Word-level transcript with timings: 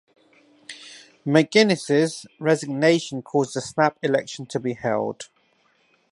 McGuinness's 1.27 2.25
resignation 2.39 3.21
caused 3.21 3.55
a 3.55 3.61
snap 3.61 3.99
election 4.01 4.47
to 4.47 4.59
be 4.59 4.73
held. 4.73 5.29